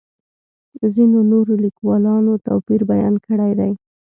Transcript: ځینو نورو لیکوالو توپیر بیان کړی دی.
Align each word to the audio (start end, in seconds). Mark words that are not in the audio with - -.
ځینو 0.93 1.19
نورو 1.31 1.53
لیکوالو 1.65 2.41
توپیر 2.45 2.81
بیان 2.91 3.15
کړی 3.27 3.51
دی. 3.59 3.71